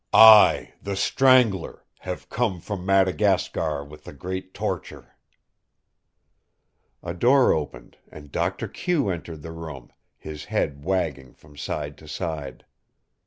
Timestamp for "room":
9.51-9.93